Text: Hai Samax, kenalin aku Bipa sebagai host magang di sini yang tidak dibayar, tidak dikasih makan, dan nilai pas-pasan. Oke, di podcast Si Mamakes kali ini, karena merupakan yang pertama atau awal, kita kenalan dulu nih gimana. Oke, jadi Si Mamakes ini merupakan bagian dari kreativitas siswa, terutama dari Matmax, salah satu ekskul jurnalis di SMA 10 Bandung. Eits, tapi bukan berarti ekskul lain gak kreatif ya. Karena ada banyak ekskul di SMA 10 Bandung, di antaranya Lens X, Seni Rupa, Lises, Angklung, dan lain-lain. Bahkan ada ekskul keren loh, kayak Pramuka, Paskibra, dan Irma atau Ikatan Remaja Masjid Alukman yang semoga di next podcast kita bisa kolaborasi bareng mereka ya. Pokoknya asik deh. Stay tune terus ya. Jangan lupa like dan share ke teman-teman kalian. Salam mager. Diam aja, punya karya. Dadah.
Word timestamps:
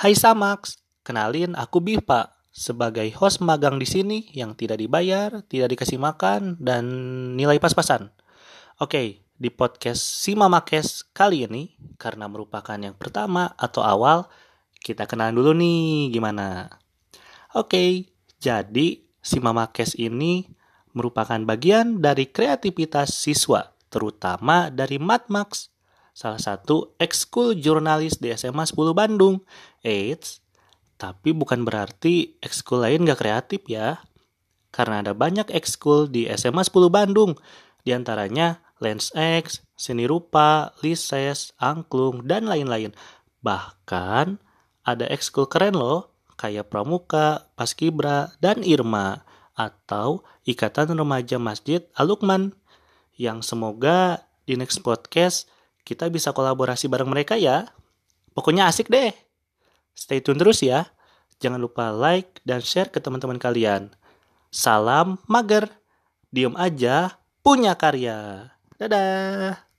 Hai 0.00 0.16
Samax, 0.16 0.80
kenalin 1.04 1.52
aku 1.52 1.84
Bipa 1.84 2.32
sebagai 2.48 3.04
host 3.20 3.44
magang 3.44 3.76
di 3.76 3.84
sini 3.84 4.32
yang 4.32 4.56
tidak 4.56 4.80
dibayar, 4.80 5.44
tidak 5.44 5.76
dikasih 5.76 6.00
makan, 6.00 6.56
dan 6.56 6.88
nilai 7.36 7.60
pas-pasan. 7.60 8.08
Oke, 8.80 9.28
di 9.36 9.52
podcast 9.52 10.00
Si 10.00 10.32
Mamakes 10.32 11.04
kali 11.12 11.44
ini, 11.44 11.76
karena 12.00 12.32
merupakan 12.32 12.80
yang 12.80 12.96
pertama 12.96 13.52
atau 13.60 13.84
awal, 13.84 14.24
kita 14.80 15.04
kenalan 15.04 15.36
dulu 15.36 15.52
nih 15.52 16.08
gimana. 16.16 16.80
Oke, 17.52 18.08
jadi 18.40 19.04
Si 19.20 19.36
Mamakes 19.36 20.00
ini 20.00 20.48
merupakan 20.96 21.44
bagian 21.44 22.00
dari 22.00 22.24
kreativitas 22.32 23.12
siswa, 23.12 23.76
terutama 23.92 24.72
dari 24.72 24.96
Matmax, 24.96 25.68
salah 26.12 26.40
satu 26.40 26.94
ekskul 27.00 27.58
jurnalis 27.58 28.18
di 28.18 28.30
SMA 28.34 28.66
10 28.66 28.94
Bandung. 28.94 29.42
Eits, 29.80 30.44
tapi 31.00 31.32
bukan 31.32 31.64
berarti 31.64 32.36
ekskul 32.44 32.84
lain 32.84 33.08
gak 33.08 33.24
kreatif 33.24 33.64
ya. 33.64 34.04
Karena 34.70 35.02
ada 35.02 35.12
banyak 35.16 35.50
ekskul 35.50 36.12
di 36.12 36.30
SMA 36.36 36.62
10 36.62 36.92
Bandung, 36.92 37.34
di 37.82 37.90
antaranya 37.90 38.62
Lens 38.78 39.10
X, 39.16 39.64
Seni 39.74 40.06
Rupa, 40.06 40.76
Lises, 40.84 41.56
Angklung, 41.58 42.28
dan 42.28 42.46
lain-lain. 42.46 42.94
Bahkan 43.42 44.38
ada 44.86 45.06
ekskul 45.10 45.50
keren 45.50 45.74
loh, 45.74 46.14
kayak 46.40 46.72
Pramuka, 46.72 47.50
Paskibra, 47.58 48.32
dan 48.38 48.64
Irma 48.64 49.26
atau 49.52 50.24
Ikatan 50.48 50.96
Remaja 50.96 51.36
Masjid 51.36 51.84
Alukman 51.92 52.56
yang 53.20 53.44
semoga 53.44 54.24
di 54.48 54.56
next 54.56 54.80
podcast 54.80 55.52
kita 55.86 56.08
bisa 56.12 56.34
kolaborasi 56.34 56.86
bareng 56.86 57.08
mereka 57.08 57.38
ya. 57.38 57.70
Pokoknya 58.34 58.70
asik 58.70 58.90
deh. 58.90 59.12
Stay 59.94 60.22
tune 60.22 60.38
terus 60.38 60.62
ya. 60.62 60.88
Jangan 61.40 61.60
lupa 61.60 61.88
like 61.90 62.40
dan 62.44 62.60
share 62.60 62.92
ke 62.92 63.00
teman-teman 63.00 63.40
kalian. 63.40 63.94
Salam 64.52 65.20
mager. 65.30 65.70
Diam 66.30 66.54
aja, 66.54 67.18
punya 67.42 67.74
karya. 67.74 68.50
Dadah. 68.78 69.69